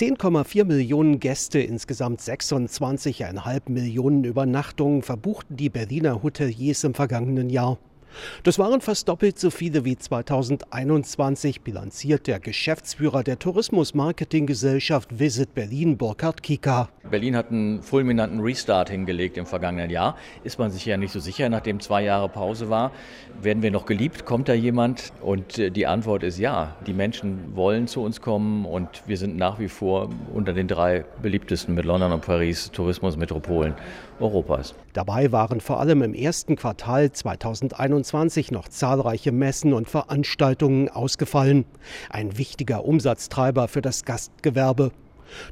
10,4 0.00 0.64
Millionen 0.64 1.20
Gäste, 1.20 1.58
insgesamt 1.60 2.22
26,5 2.22 3.70
Millionen 3.70 4.24
Übernachtungen 4.24 5.02
verbuchten 5.02 5.58
die 5.58 5.68
Berliner 5.68 6.22
Hoteliers 6.22 6.84
im 6.84 6.94
vergangenen 6.94 7.50
Jahr. 7.50 7.76
Das 8.42 8.58
waren 8.58 8.80
fast 8.80 9.08
doppelt 9.08 9.38
so 9.38 9.50
viele 9.50 9.84
wie 9.84 9.96
2021, 9.96 11.62
bilanziert 11.62 12.26
der 12.26 12.40
Geschäftsführer 12.40 13.22
der 13.22 13.38
Tourismusmarketinggesellschaft 13.38 15.18
Visit 15.18 15.54
Berlin, 15.54 15.96
Burkhard 15.96 16.42
Kika. 16.42 16.88
Berlin 17.10 17.36
hat 17.36 17.50
einen 17.50 17.82
fulminanten 17.82 18.40
Restart 18.40 18.90
hingelegt 18.90 19.36
im 19.36 19.46
vergangenen 19.46 19.90
Jahr. 19.90 20.16
Ist 20.44 20.58
man 20.58 20.70
sich 20.70 20.84
ja 20.86 20.96
nicht 20.96 21.12
so 21.12 21.20
sicher, 21.20 21.48
nachdem 21.48 21.80
zwei 21.80 22.04
Jahre 22.04 22.28
Pause 22.28 22.70
war. 22.70 22.92
Werden 23.42 23.62
wir 23.62 23.70
noch 23.70 23.86
geliebt? 23.86 24.24
Kommt 24.24 24.48
da 24.48 24.54
jemand? 24.54 25.12
Und 25.20 25.58
äh, 25.58 25.70
die 25.70 25.86
Antwort 25.86 26.22
ist 26.22 26.38
ja. 26.38 26.76
Die 26.86 26.92
Menschen 26.92 27.56
wollen 27.56 27.86
zu 27.86 28.02
uns 28.02 28.20
kommen 28.20 28.64
und 28.64 29.02
wir 29.06 29.16
sind 29.16 29.36
nach 29.36 29.58
wie 29.58 29.68
vor 29.68 30.08
unter 30.34 30.52
den 30.52 30.68
drei 30.68 31.04
beliebtesten 31.22 31.74
mit 31.74 31.84
London 31.84 32.12
und 32.12 32.22
Paris 32.22 32.70
Tourismusmetropolen 32.70 33.74
Europas. 34.20 34.74
Dabei 34.92 35.32
waren 35.32 35.60
vor 35.60 35.80
allem 35.80 36.02
im 36.02 36.14
ersten 36.14 36.56
Quartal 36.56 37.10
2021 37.10 37.99
noch 38.50 38.68
zahlreiche 38.68 39.32
Messen 39.32 39.72
und 39.72 39.88
Veranstaltungen 39.88 40.88
ausgefallen. 40.88 41.64
Ein 42.10 42.38
wichtiger 42.38 42.84
Umsatztreiber 42.84 43.68
für 43.68 43.82
das 43.82 44.04
Gastgewerbe. 44.04 44.92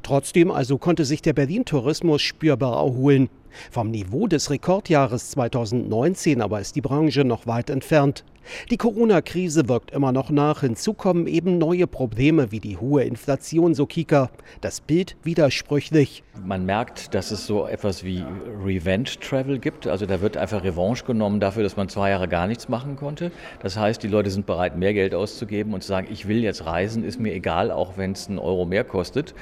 Trotzdem 0.03 0.51
also 0.51 0.77
konnte 0.77 1.05
sich 1.05 1.21
der 1.21 1.33
Berlin-Tourismus 1.33 2.21
spürbar 2.21 2.77
erholen. 2.77 3.29
Vom 3.71 3.91
Niveau 3.91 4.27
des 4.27 4.49
Rekordjahres 4.49 5.31
2019 5.31 6.41
aber 6.41 6.59
ist 6.59 6.75
die 6.75 6.81
Branche 6.81 7.23
noch 7.23 7.47
weit 7.47 7.69
entfernt. 7.69 8.23
Die 8.71 8.77
Corona-Krise 8.77 9.67
wirkt 9.69 9.91
immer 9.91 10.11
noch 10.11 10.29
nach. 10.29 10.61
Hinzu 10.61 10.93
kommen 10.93 11.27
eben 11.27 11.57
neue 11.57 11.87
Probleme 11.87 12.51
wie 12.51 12.59
die 12.59 12.77
hohe 12.77 13.03
Inflation, 13.03 13.73
so 13.73 13.85
Kika. 13.85 14.29
Das 14.61 14.81
Bild 14.81 15.17
widersprüchlich. 15.23 16.23
Man 16.43 16.65
merkt, 16.65 17.13
dass 17.13 17.31
es 17.31 17.45
so 17.45 17.67
etwas 17.67 18.03
wie 18.03 18.23
Revenge 18.63 19.09
Travel 19.21 19.59
gibt. 19.59 19.87
Also 19.87 20.05
da 20.05 20.21
wird 20.21 20.37
einfach 20.37 20.63
Revanche 20.63 21.05
genommen 21.05 21.39
dafür, 21.39 21.63
dass 21.63 21.77
man 21.77 21.89
zwei 21.89 22.09
Jahre 22.09 22.27
gar 22.27 22.47
nichts 22.47 22.69
machen 22.69 22.95
konnte. 22.95 23.31
Das 23.61 23.77
heißt, 23.77 24.01
die 24.01 24.07
Leute 24.07 24.29
sind 24.29 24.45
bereit, 24.45 24.77
mehr 24.77 24.93
Geld 24.93 25.13
auszugeben 25.13 25.73
und 25.73 25.81
zu 25.81 25.87
sagen, 25.87 26.07
ich 26.09 26.27
will 26.27 26.43
jetzt 26.43 26.65
reisen, 26.65 27.03
ist 27.03 27.19
mir 27.19 27.33
egal, 27.33 27.71
auch 27.71 27.97
wenn 27.97 28.13
es 28.13 28.27
einen 28.27 28.39
Euro 28.39 28.65
mehr 28.65 28.83
kostet. 28.83 29.33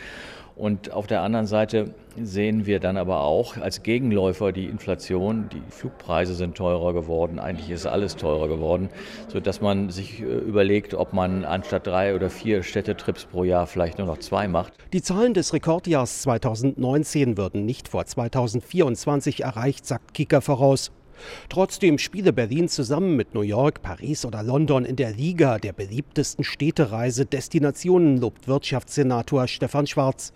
Und 0.57 0.91
auf 0.91 1.05
der 1.05 1.21
anderen 1.21 1.45
Seite 1.45 1.93
sehen 2.19 2.65
wir 2.65 2.79
dann 2.79 2.97
aber 2.97 3.21
auch 3.21 3.57
als 3.57 3.83
Gegenläufer 3.83 4.51
die 4.51 4.65
Inflation. 4.65 5.49
Die 5.53 5.61
Flugpreise 5.69 6.33
sind 6.33 6.55
teurer 6.55 6.93
geworden. 6.93 7.37
Eigentlich 7.37 7.69
ist 7.69 7.85
alles 7.85 8.15
teurer 8.15 8.47
geworden, 8.47 8.89
sodass 9.27 9.61
man 9.61 9.91
sich 9.91 10.19
äh, 10.19 10.25
überlegt, 10.25 10.95
ob 10.95 11.13
man 11.13 11.45
anstatt 11.45 11.85
drei 11.85 12.15
oder 12.15 12.31
vier 12.31 12.63
Städtetrips 12.63 13.25
pro 13.25 13.43
Jahr 13.43 13.67
vielleicht 13.67 13.99
nur 13.99 14.07
noch 14.07 14.17
zwei 14.17 14.47
macht. 14.47 14.73
Die 14.93 15.03
Zahlen 15.03 15.35
des 15.35 15.53
Rekordjahrs 15.53 16.23
2019 16.23 17.37
würden 17.37 17.65
nicht 17.65 17.87
vor 17.87 18.05
2024 18.05 19.43
erreicht, 19.43 19.85
sagt 19.85 20.15
Kika 20.15 20.41
voraus. 20.41 20.91
Trotzdem 21.49 21.99
spiele 21.99 22.33
Berlin 22.33 22.67
zusammen 22.67 23.15
mit 23.15 23.35
New 23.35 23.41
York, 23.41 23.83
Paris 23.83 24.25
oder 24.25 24.41
London 24.41 24.85
in 24.85 24.95
der 24.95 25.11
Liga 25.11 25.59
der 25.59 25.73
beliebtesten 25.73 26.43
Städtereise-Destinationen, 26.43 28.17
lobt 28.17 28.47
Wirtschaftssenator 28.47 29.47
Stefan 29.47 29.85
Schwarz. 29.85 30.33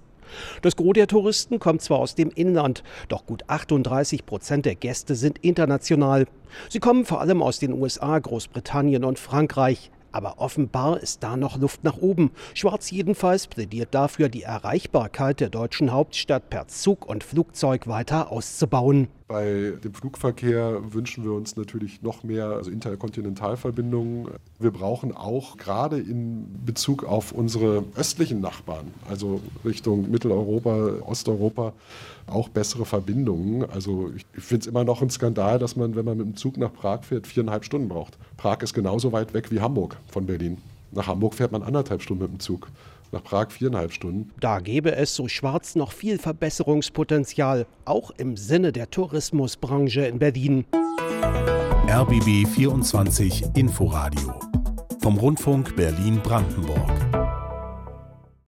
Das 0.61 0.75
Gros 0.75 0.93
der 0.93 1.07
Touristen 1.07 1.59
kommt 1.59 1.81
zwar 1.81 1.99
aus 1.99 2.15
dem 2.15 2.29
Inland, 2.29 2.83
doch 3.07 3.25
gut 3.25 3.43
38 3.47 4.25
Prozent 4.25 4.65
der 4.65 4.75
Gäste 4.75 5.15
sind 5.15 5.39
international. 5.39 6.27
Sie 6.69 6.79
kommen 6.79 7.05
vor 7.05 7.21
allem 7.21 7.41
aus 7.41 7.59
den 7.59 7.73
USA, 7.73 8.19
Großbritannien 8.19 9.03
und 9.03 9.19
Frankreich. 9.19 9.91
Aber 10.11 10.39
offenbar 10.39 10.99
ist 10.99 11.23
da 11.23 11.38
noch 11.38 11.57
Luft 11.57 11.83
nach 11.83 11.97
oben. 11.97 12.31
Schwarz 12.53 12.91
jedenfalls 12.91 13.47
plädiert 13.47 13.95
dafür, 13.95 14.27
die 14.27 14.43
Erreichbarkeit 14.43 15.39
der 15.39 15.49
deutschen 15.49 15.91
Hauptstadt 15.91 16.49
per 16.49 16.67
Zug 16.67 17.07
und 17.07 17.23
Flugzeug 17.23 17.88
weiter 17.88 18.31
auszubauen. 18.31 19.07
Bei 19.31 19.71
dem 19.81 19.93
Flugverkehr 19.93 20.93
wünschen 20.93 21.23
wir 21.23 21.31
uns 21.31 21.55
natürlich 21.55 22.01
noch 22.01 22.21
mehr 22.21 22.47
also 22.47 22.69
Interkontinentalverbindungen. 22.69 24.28
Wir 24.59 24.72
brauchen 24.72 25.16
auch 25.16 25.56
gerade 25.56 25.97
in 25.97 26.47
Bezug 26.66 27.06
auf 27.06 27.31
unsere 27.31 27.85
östlichen 27.95 28.41
Nachbarn, 28.41 28.94
also 29.09 29.39
Richtung 29.63 30.11
Mitteleuropa, 30.11 30.95
Osteuropa, 31.06 31.72
auch 32.28 32.50
bessere 32.50 32.83
Verbindungen. 32.83 33.63
Also 33.69 34.11
ich, 34.13 34.25
ich 34.35 34.44
finde 34.44 34.63
es 34.63 34.67
immer 34.67 34.83
noch 34.83 35.01
ein 35.01 35.09
Skandal, 35.09 35.59
dass 35.59 35.77
man, 35.77 35.95
wenn 35.95 36.03
man 36.03 36.17
mit 36.17 36.27
dem 36.27 36.35
Zug 36.35 36.57
nach 36.57 36.73
Prag 36.73 37.03
fährt, 37.03 37.25
viereinhalb 37.25 37.63
Stunden 37.63 37.88
braucht. 37.88 38.17
Prag 38.35 38.61
ist 38.63 38.73
genauso 38.73 39.13
weit 39.13 39.33
weg 39.33 39.50
wie 39.50 39.61
Hamburg 39.61 39.95
von 40.07 40.25
Berlin. 40.25 40.57
Nach 40.91 41.07
Hamburg 41.07 41.35
fährt 41.35 41.53
man 41.53 41.63
anderthalb 41.63 42.01
Stunden 42.01 42.23
mit 42.23 42.33
dem 42.33 42.39
Zug 42.41 42.67
nach 43.11 43.23
Prag 43.23 43.51
viereinhalb 43.51 43.94
Stunden. 43.94 44.31
Da 44.39 44.59
gäbe 44.59 44.95
es, 44.95 45.16
so 45.16 45.27
schwarz, 45.27 45.75
noch 45.75 45.91
viel 45.91 46.17
Verbesserungspotenzial, 46.17 47.66
auch 47.85 48.11
im 48.11 48.38
Sinne 48.38 48.72
der 48.72 48.89
Tourismusbranche 48.89 50.01
in 50.01 50.19
Berlin. 50.19 50.66
RBB 51.88 52.47
24 52.47 53.55
Inforadio 53.55 54.39
vom 55.01 55.17
Rundfunk 55.17 55.75
Berlin-Brandenburg. 55.75 57.20